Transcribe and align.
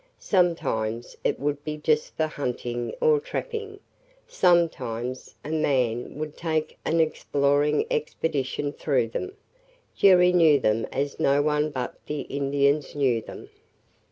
Sometimes 0.17 1.15
it 1.23 1.39
would 1.39 1.63
be 1.63 1.77
just 1.77 2.17
for 2.17 2.25
hunting 2.25 2.91
or 2.99 3.19
trapping; 3.19 3.79
sometimes 4.27 5.35
a 5.45 5.49
man 5.51 6.17
would 6.17 6.35
take 6.35 6.79
an 6.83 6.99
exploring 6.99 7.85
expedition 7.91 8.73
through 8.73 9.09
them. 9.09 9.35
Jerry 9.95 10.33
knew 10.33 10.59
them 10.59 10.87
as 10.91 11.19
no 11.19 11.43
one 11.43 11.69
but 11.69 11.93
the 12.07 12.21
Indians 12.21 12.95
knew 12.95 13.21
them. 13.21 13.49